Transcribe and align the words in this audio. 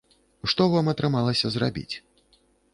Што 0.53 0.67
вам 0.77 0.89
атрымалася 0.95 1.53
зрабіць? 1.59 1.89